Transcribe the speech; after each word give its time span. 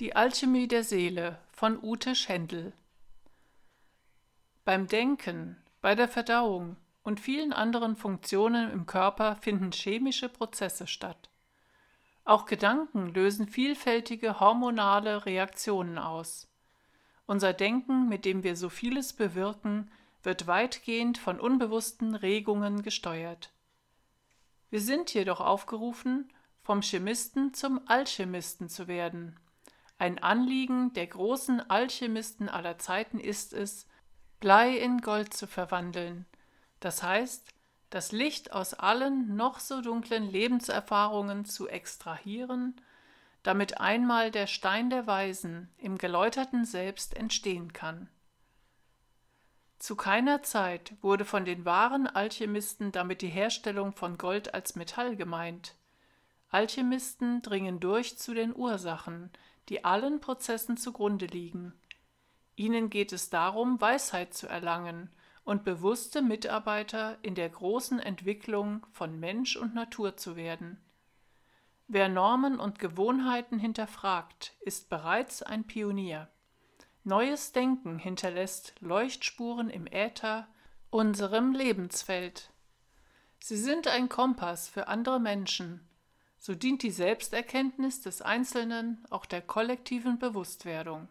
Die 0.00 0.16
Alchemie 0.16 0.66
der 0.66 0.82
Seele 0.82 1.38
von 1.52 1.80
Ute 1.80 2.16
Schendl 2.16 2.72
Beim 4.64 4.88
Denken, 4.88 5.56
bei 5.80 5.94
der 5.94 6.08
Verdauung 6.08 6.76
und 7.04 7.20
vielen 7.20 7.52
anderen 7.52 7.94
Funktionen 7.94 8.72
im 8.72 8.86
Körper 8.86 9.36
finden 9.36 9.70
chemische 9.70 10.28
Prozesse 10.28 10.88
statt. 10.88 11.30
Auch 12.24 12.46
Gedanken 12.46 13.14
lösen 13.14 13.46
vielfältige 13.46 14.40
hormonale 14.40 15.26
Reaktionen 15.26 15.98
aus. 15.98 16.48
Unser 17.26 17.52
Denken, 17.52 18.08
mit 18.08 18.24
dem 18.24 18.42
wir 18.42 18.56
so 18.56 18.70
vieles 18.70 19.12
bewirken, 19.12 19.92
wird 20.24 20.48
weitgehend 20.48 21.18
von 21.18 21.38
unbewussten 21.38 22.16
Regungen 22.16 22.82
gesteuert. 22.82 23.52
Wir 24.70 24.80
sind 24.80 25.14
jedoch 25.14 25.40
aufgerufen, 25.40 26.32
vom 26.64 26.82
Chemisten 26.82 27.54
zum 27.54 27.80
Alchemisten 27.86 28.68
zu 28.68 28.88
werden. 28.88 29.38
Ein 30.04 30.18
Anliegen 30.22 30.92
der 30.92 31.06
großen 31.06 31.70
Alchemisten 31.70 32.50
aller 32.50 32.76
Zeiten 32.76 33.18
ist 33.18 33.54
es, 33.54 33.86
Blei 34.38 34.76
in 34.76 35.00
Gold 35.00 35.32
zu 35.32 35.46
verwandeln, 35.46 36.26
das 36.78 37.02
heißt, 37.02 37.48
das 37.88 38.12
Licht 38.12 38.52
aus 38.52 38.74
allen 38.74 39.34
noch 39.34 39.60
so 39.60 39.80
dunklen 39.80 40.30
Lebenserfahrungen 40.30 41.46
zu 41.46 41.68
extrahieren, 41.68 42.78
damit 43.44 43.80
einmal 43.80 44.30
der 44.30 44.46
Stein 44.46 44.90
der 44.90 45.06
Weisen 45.06 45.70
im 45.78 45.96
geläuterten 45.96 46.66
Selbst 46.66 47.16
entstehen 47.16 47.72
kann. 47.72 48.10
Zu 49.78 49.96
keiner 49.96 50.42
Zeit 50.42 50.92
wurde 51.00 51.24
von 51.24 51.46
den 51.46 51.64
wahren 51.64 52.06
Alchemisten 52.06 52.92
damit 52.92 53.22
die 53.22 53.28
Herstellung 53.28 53.94
von 53.94 54.18
Gold 54.18 54.52
als 54.52 54.76
Metall 54.76 55.16
gemeint. 55.16 55.76
Alchemisten 56.50 57.40
dringen 57.40 57.80
durch 57.80 58.18
zu 58.18 58.34
den 58.34 58.54
Ursachen, 58.54 59.30
die 59.68 59.84
allen 59.84 60.20
Prozessen 60.20 60.76
zugrunde 60.76 61.26
liegen. 61.26 61.72
Ihnen 62.56 62.90
geht 62.90 63.12
es 63.12 63.30
darum, 63.30 63.80
Weisheit 63.80 64.34
zu 64.34 64.46
erlangen 64.46 65.10
und 65.44 65.64
bewusste 65.64 66.22
Mitarbeiter 66.22 67.18
in 67.22 67.34
der 67.34 67.48
großen 67.48 67.98
Entwicklung 67.98 68.86
von 68.92 69.18
Mensch 69.18 69.56
und 69.56 69.74
Natur 69.74 70.16
zu 70.16 70.36
werden. 70.36 70.80
Wer 71.86 72.08
Normen 72.08 72.58
und 72.58 72.78
Gewohnheiten 72.78 73.58
hinterfragt, 73.58 74.54
ist 74.60 74.88
bereits 74.88 75.42
ein 75.42 75.64
Pionier. 75.66 76.28
Neues 77.02 77.52
Denken 77.52 77.98
hinterlässt 77.98 78.74
Leuchtspuren 78.80 79.68
im 79.68 79.86
Äther, 79.86 80.48
unserem 80.88 81.52
Lebensfeld. 81.52 82.50
Sie 83.38 83.58
sind 83.58 83.88
ein 83.88 84.08
Kompass 84.08 84.68
für 84.68 84.88
andere 84.88 85.20
Menschen. 85.20 85.86
So 86.46 86.54
dient 86.54 86.82
die 86.82 86.90
Selbsterkenntnis 86.90 88.02
des 88.02 88.20
Einzelnen 88.20 89.02
auch 89.08 89.24
der 89.24 89.40
kollektiven 89.40 90.18
Bewusstwerdung. 90.18 91.08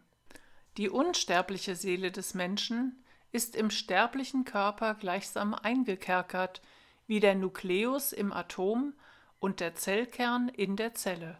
Die 0.78 0.92
unsterbliche 0.92 1.76
Seele 1.76 2.12
des 2.12 2.36
Menschen 2.36 3.04
ist 3.32 3.56
im 3.56 3.72
sterblichen 3.72 4.46
Körper 4.46 4.94
gleichsam 4.94 5.56
eingekerkert, 5.56 6.62
wie 7.08 7.20
der 7.20 7.34
Nukleus 7.34 8.14
im 8.14 8.32
Atom 8.32 8.94
und 9.40 9.60
der 9.60 9.74
Zellkern 9.74 10.50
in 10.50 10.76
der 10.76 10.94
Zelle. 10.94 11.40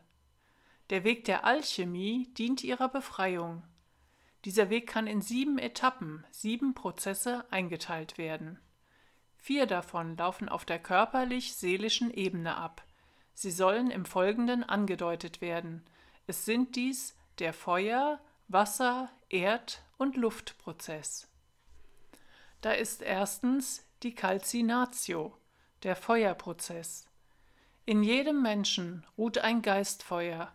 Der 0.90 1.04
Weg 1.04 1.26
der 1.26 1.46
Alchemie 1.46 2.34
dient 2.34 2.64
ihrer 2.64 2.90
Befreiung. 2.90 3.62
Dieser 4.44 4.72
Weg 4.72 4.88
kann 4.88 5.06
in 5.06 5.22
sieben 5.22 5.60
Etappen, 5.60 6.26
sieben 6.32 6.74
Prozesse 6.74 7.46
eingeteilt 7.52 8.18
werden. 8.18 8.60
Vier 9.38 9.68
davon 9.68 10.18
laufen 10.18 10.50
auf 10.50 10.66
der 10.66 10.80
körperlich-seelischen 10.80 12.12
Ebene 12.12 12.58
ab. 12.58 12.84
Sie 13.34 13.52
sollen 13.52 13.92
im 13.92 14.06
Folgenden 14.06 14.64
angedeutet 14.64 15.42
werden. 15.42 15.84
Es 16.28 16.46
sind 16.46 16.76
dies 16.76 17.16
der 17.40 17.54
Feuer-, 17.54 18.20
Wasser-, 18.48 19.10
Erd- 19.30 19.84
und 19.98 20.16
Luftprozess. 20.16 21.28
Da 22.62 22.72
ist 22.72 23.02
erstens 23.02 23.86
die 24.04 24.16
Calcinatio, 24.16 25.36
der 25.84 25.96
Feuerprozess. 25.96 27.08
In 27.86 28.04
jedem 28.04 28.42
Menschen 28.42 29.06
ruht 29.18 29.40
ein 29.40 29.62
Geistfeuer. 29.62 30.54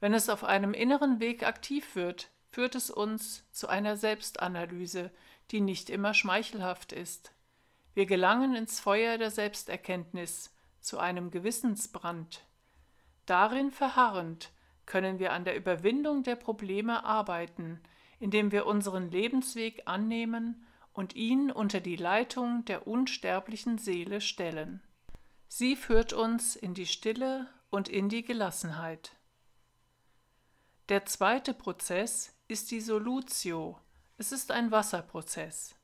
Wenn 0.00 0.14
es 0.14 0.28
auf 0.28 0.42
einem 0.42 0.74
inneren 0.74 1.20
Weg 1.20 1.44
aktiv 1.44 1.94
wird, 1.94 2.30
führt 2.50 2.74
es 2.74 2.90
uns 2.90 3.44
zu 3.52 3.68
einer 3.68 3.96
Selbstanalyse, 3.96 5.12
die 5.50 5.60
nicht 5.60 5.90
immer 5.90 6.14
schmeichelhaft 6.14 6.92
ist. 6.92 7.32
Wir 7.94 8.06
gelangen 8.06 8.54
ins 8.54 8.80
Feuer 8.80 9.18
der 9.18 9.30
Selbsterkenntnis, 9.30 10.52
zu 10.80 10.98
einem 10.98 11.30
Gewissensbrand. 11.30 12.44
Darin 13.26 13.70
verharrend 13.70 14.50
können 14.86 15.18
wir 15.18 15.32
an 15.32 15.44
der 15.44 15.56
Überwindung 15.56 16.22
der 16.22 16.36
Probleme 16.36 17.04
arbeiten, 17.04 17.80
indem 18.20 18.52
wir 18.52 18.66
unseren 18.66 19.10
Lebensweg 19.10 19.82
annehmen 19.86 20.64
und 20.92 21.14
ihn 21.14 21.50
unter 21.50 21.80
die 21.80 21.96
Leitung 21.96 22.64
der 22.64 22.86
unsterblichen 22.86 23.78
Seele 23.78 24.20
stellen. 24.20 24.82
Sie 25.46 25.76
führt 25.76 26.12
uns 26.12 26.56
in 26.56 26.74
die 26.74 26.86
Stille 26.86 27.46
und 27.70 27.88
in 27.88 28.08
die 28.08 28.22
Gelassenheit. 28.22 29.12
Der 30.88 31.04
zweite 31.04 31.54
Prozess 31.54 32.34
ist 32.48 32.70
die 32.70 32.80
Solutio. 32.80 33.78
Es 34.16 34.32
ist 34.32 34.50
ein 34.50 34.70
Wasserprozess. 34.70 35.74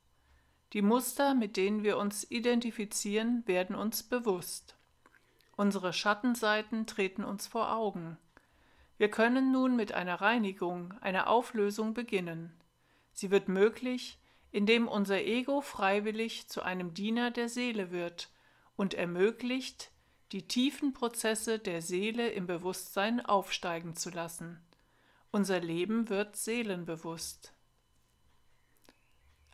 Die 0.73 0.81
Muster, 0.81 1.35
mit 1.35 1.57
denen 1.57 1.83
wir 1.83 1.97
uns 1.97 2.29
identifizieren, 2.29 3.43
werden 3.47 3.75
uns 3.75 4.03
bewusst. 4.03 4.74
Unsere 5.55 5.93
Schattenseiten 5.93 6.85
treten 6.85 7.23
uns 7.23 7.47
vor 7.47 7.73
Augen. 7.73 8.17
Wir 8.97 9.09
können 9.09 9.51
nun 9.51 9.75
mit 9.75 9.93
einer 9.93 10.21
Reinigung, 10.21 10.93
einer 11.01 11.27
Auflösung 11.27 11.93
beginnen. 11.93 12.53
Sie 13.13 13.31
wird 13.31 13.47
möglich, 13.47 14.19
indem 14.51 14.87
unser 14.87 15.21
Ego 15.21 15.61
freiwillig 15.61 16.47
zu 16.47 16.61
einem 16.61 16.93
Diener 16.93 17.31
der 17.31 17.49
Seele 17.49 17.91
wird 17.91 18.29
und 18.75 18.93
ermöglicht, 18.93 19.91
die 20.31 20.47
tiefen 20.47 20.93
Prozesse 20.93 21.59
der 21.59 21.81
Seele 21.81 22.29
im 22.29 22.47
Bewusstsein 22.47 23.25
aufsteigen 23.25 23.95
zu 23.95 24.09
lassen. 24.09 24.61
Unser 25.31 25.59
Leben 25.59 26.09
wird 26.09 26.35
seelenbewusst. 26.35 27.53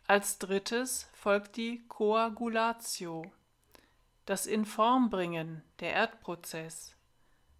Als 0.06 0.38
drittes 0.38 1.08
folgt 1.12 1.56
die 1.56 1.86
Koagulatio, 1.88 3.32
das 4.26 4.46
Informbringen, 4.46 5.62
der 5.80 5.92
Erdprozess, 5.92 6.94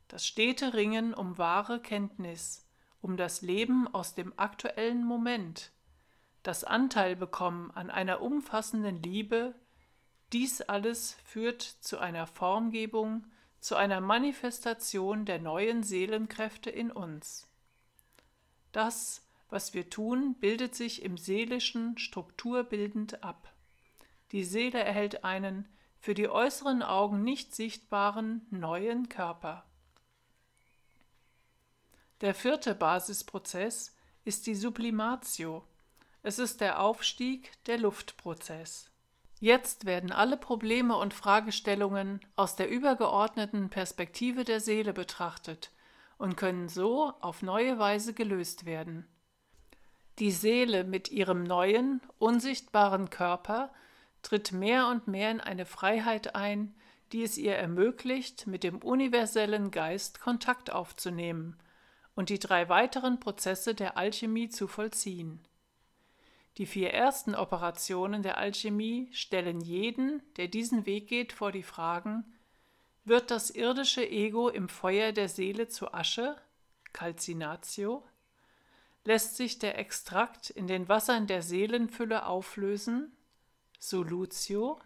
das 0.09 0.27
stete 0.27 0.75
Ringen 0.75 1.15
um 1.15 1.39
wahre 1.39 1.81
Kenntnis, 1.81 2.67
um 3.01 3.17
das 3.17 3.43
Leben 3.43 3.93
aus 3.93 4.15
dem 4.15 4.33
aktuellen 4.39 5.05
Moment, 5.05 5.73
das 6.43 6.65
Anteil 6.65 7.17
bekommen 7.17 7.71
an 7.73 7.91
einer 7.91 8.21
umfassenden 8.21 9.03
Liebe, 9.03 9.55
dies 10.33 10.61
alles 10.63 11.17
führt 11.25 11.63
zu 11.63 11.99
einer 11.99 12.27
Formgebung, 12.27 13.27
zu 13.61 13.77
einer 13.77 14.01
Manifestation 14.01 15.25
der 15.25 15.39
neuen 15.39 15.83
Seelenkräfte 15.83 16.71
in 16.71 16.91
uns. 16.91 17.49
Das, 18.73 19.25
was 19.51 19.75
wir 19.75 19.91
tun, 19.91 20.35
bildet 20.35 20.75
sich 20.75 21.03
im 21.03 21.17
Seelischen 21.17 21.99
strukturbildend 21.99 23.23
ab. 23.23 23.53
Die 24.33 24.45
Seele 24.45 24.81
erhält 24.81 25.25
einen 25.25 25.69
für 26.03 26.15
die 26.15 26.29
äußeren 26.29 26.83
Augen 26.83 27.23
nicht 27.23 27.55
sichtbaren 27.55 28.45
neuen 28.51 29.09
Körper. 29.09 29.65
Der 32.21 32.35
vierte 32.35 32.75
Basisprozess 32.75 33.95
ist 34.25 34.49
die 34.49 34.57
Sublimatio, 34.57 35.65
es 36.25 36.41
ist 36.41 36.61
der 36.61 36.81
Aufstieg, 36.81 37.53
der 37.67 37.79
Luftprozess. 37.79 38.91
Jetzt 39.39 39.87
werden 39.87 40.11
alle 40.11 40.37
Probleme 40.37 40.97
und 40.97 41.15
Fragestellungen 41.15 42.19
aus 42.35 42.57
der 42.57 42.69
übergeordneten 42.69 43.71
Perspektive 43.71 44.43
der 44.43 44.59
Seele 44.59 44.93
betrachtet 44.93 45.71
und 46.19 46.37
können 46.37 46.69
so 46.69 47.13
auf 47.21 47.43
neue 47.43 47.79
Weise 47.79 48.13
gelöst 48.13 48.65
werden. 48.65 49.07
Die 50.19 50.33
Seele 50.33 50.83
mit 50.83 51.13
ihrem 51.13 51.45
neuen, 51.45 52.01
unsichtbaren 52.19 53.09
Körper 53.09 53.73
tritt 54.23 54.53
mehr 54.53 54.89
und 54.89 55.09
mehr 55.09 55.31
in 55.31 55.41
eine 55.41 55.67
Freiheit 55.67 56.35
ein, 56.35 56.75
die 57.13 57.23
es 57.23 57.37
ihr 57.37 57.57
ermöglicht, 57.57 58.47
mit 58.47 58.65
dem 58.65 58.79
universellen 58.79 59.71
Geist 59.71 60.21
Kontakt 60.21 60.71
aufzunehmen 60.71 61.59
und 62.15 62.29
die 62.29 62.39
drei 62.39 62.69
weiteren 62.69 63.21
Prozesse 63.21 63.75
der 63.75 63.97
Alchemie 63.97 64.49
zu 64.49 64.67
vollziehen. 64.67 65.41
Die 66.59 66.67
vier 66.67 66.93
ersten 66.93 67.35
Operationen 67.35 68.23
der 68.23 68.37
Alchemie 68.37 69.09
stellen 69.13 69.61
jeden, 69.61 70.23
der 70.37 70.49
diesen 70.49 70.85
Weg 70.85 71.09
geht, 71.09 71.33
vor 71.33 71.53
die 71.53 71.63
Fragen 71.63 72.25
Wird 73.05 73.31
das 73.31 73.51
irdische 73.51 74.09
Ego 74.09 74.49
im 74.49 74.69
Feuer 74.69 75.13
der 75.13 75.29
Seele 75.29 75.69
zu 75.69 75.93
Asche? 75.93 76.37
Calcinatio? 76.93 78.05
Lässt 79.05 79.37
sich 79.37 79.59
der 79.59 79.79
Extrakt 79.79 80.51
in 80.51 80.67
den 80.67 80.89
Wassern 80.89 81.27
der 81.27 81.43
Seelenfülle 81.43 82.27
auflösen? 82.27 83.17
Solutio? 83.83 84.79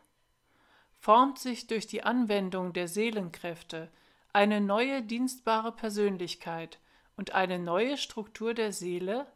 Formt 0.99 1.39
sich 1.39 1.67
durch 1.67 1.87
die 1.87 2.03
Anwendung 2.03 2.73
der 2.73 2.89
Seelenkräfte 2.89 3.91
eine 4.33 4.63
neue 4.63 5.03
dienstbare 5.03 5.71
Persönlichkeit 5.73 6.81
und 7.15 7.35
eine 7.35 7.59
neue 7.59 7.99
Struktur 7.99 8.55
der 8.55 8.73
Seele, 8.73 9.27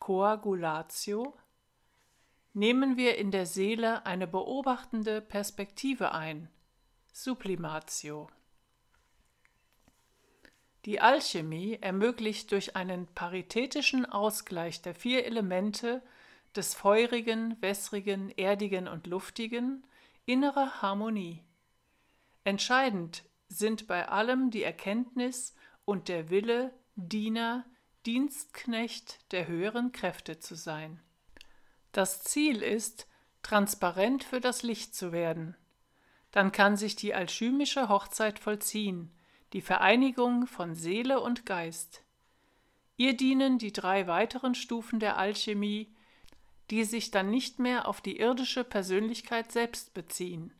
Coagulatio, 0.00 1.32
nehmen 2.54 2.96
wir 2.96 3.18
in 3.18 3.30
der 3.30 3.46
Seele 3.46 4.04
eine 4.04 4.26
beobachtende 4.26 5.20
Perspektive 5.20 6.10
ein, 6.10 6.50
Sublimatio. 7.12 8.28
Die 10.86 11.00
Alchemie 11.00 11.78
ermöglicht 11.80 12.50
durch 12.50 12.74
einen 12.74 13.06
paritätischen 13.14 14.06
Ausgleich 14.06 14.82
der 14.82 14.96
vier 14.96 15.24
Elemente 15.24 16.02
des 16.58 16.74
feurigen, 16.74 17.56
wässrigen, 17.62 18.30
erdigen 18.36 18.88
und 18.88 19.06
luftigen 19.06 19.86
innere 20.26 20.82
Harmonie. 20.82 21.44
Entscheidend 22.44 23.24
sind 23.48 23.86
bei 23.86 24.08
allem 24.08 24.50
die 24.50 24.64
Erkenntnis 24.64 25.54
und 25.84 26.08
der 26.08 26.30
Wille, 26.30 26.74
Diener, 26.96 27.64
Dienstknecht 28.06 29.32
der 29.32 29.46
höheren 29.46 29.92
Kräfte 29.92 30.40
zu 30.40 30.56
sein. 30.56 31.00
Das 31.92 32.24
Ziel 32.24 32.62
ist, 32.62 33.06
transparent 33.42 34.24
für 34.24 34.40
das 34.40 34.62
Licht 34.64 34.94
zu 34.94 35.12
werden. 35.12 35.56
Dann 36.32 36.50
kann 36.50 36.76
sich 36.76 36.96
die 36.96 37.14
alchymische 37.14 37.88
Hochzeit 37.88 38.40
vollziehen, 38.40 39.12
die 39.52 39.62
Vereinigung 39.62 40.48
von 40.48 40.74
Seele 40.74 41.20
und 41.20 41.46
Geist. 41.46 42.02
Ihr 42.96 43.16
dienen 43.16 43.58
die 43.58 43.72
drei 43.72 44.08
weiteren 44.08 44.56
Stufen 44.56 44.98
der 44.98 45.16
Alchemie, 45.16 45.94
die 46.70 46.84
sich 46.84 47.10
dann 47.10 47.30
nicht 47.30 47.58
mehr 47.58 47.88
auf 47.88 48.00
die 48.00 48.18
irdische 48.18 48.64
Persönlichkeit 48.64 49.52
selbst 49.52 49.94
beziehen. 49.94 50.52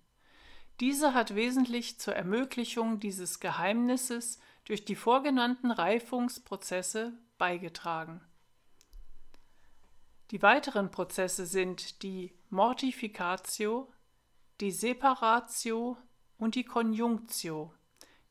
Diese 0.81 1.13
hat 1.13 1.35
wesentlich 1.35 1.99
zur 1.99 2.15
Ermöglichung 2.15 3.01
dieses 3.01 3.41
Geheimnisses 3.41 4.39
durch 4.65 4.85
die 4.85 4.95
vorgenannten 4.95 5.71
Reifungsprozesse 5.71 7.13
beigetragen. 7.37 8.21
Die 10.31 10.43
weiteren 10.43 10.91
Prozesse 10.91 11.47
sind 11.47 12.03
die 12.03 12.33
Mortificatio, 12.51 13.91
die 14.61 14.71
Separatio 14.71 15.97
und 16.37 16.55
die 16.55 16.65
Conjunctio, 16.65 17.73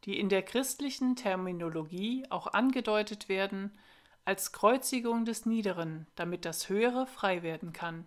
die 0.04 0.20
in 0.20 0.30
der 0.30 0.44
christlichen 0.44 1.16
Terminologie 1.16 2.26
auch 2.30 2.48
angedeutet 2.48 3.30
werden 3.30 3.78
als 4.28 4.52
Kreuzigung 4.52 5.24
des 5.24 5.46
Niederen, 5.46 6.06
damit 6.16 6.44
das 6.44 6.68
Höhere 6.68 7.08
frei 7.08 7.44
werden 7.44 7.72
kann, 7.72 8.04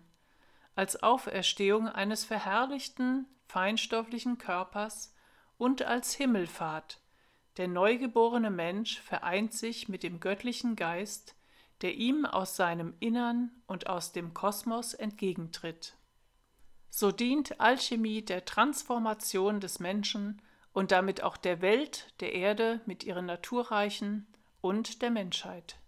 als 0.75 1.01
Auferstehung 1.01 1.87
eines 1.87 2.25
verherrlichten, 2.25 3.25
feinstofflichen 3.47 4.37
Körpers 4.37 5.15
und 5.57 5.81
als 5.81 6.13
Himmelfahrt. 6.13 7.01
Der 7.57 7.67
neugeborene 7.67 8.51
Mensch 8.51 9.01
vereint 9.01 9.53
sich 9.53 9.89
mit 9.89 10.03
dem 10.03 10.19
göttlichen 10.19 10.75
Geist, 10.75 11.35
der 11.81 11.95
ihm 11.95 12.27
aus 12.27 12.55
seinem 12.55 12.93
Innern 12.99 13.49
und 13.65 13.87
aus 13.87 14.11
dem 14.11 14.35
Kosmos 14.35 14.93
entgegentritt. 14.93 15.95
So 16.91 17.11
dient 17.11 17.59
Alchemie 17.59 18.21
der 18.21 18.45
Transformation 18.45 19.59
des 19.59 19.79
Menschen 19.79 20.39
und 20.71 20.91
damit 20.91 21.23
auch 21.23 21.37
der 21.37 21.61
Welt, 21.61 22.13
der 22.19 22.33
Erde 22.33 22.79
mit 22.85 23.03
ihren 23.05 23.25
Naturreichen 23.25 24.27
und 24.61 25.01
der 25.01 25.09
Menschheit. 25.09 25.80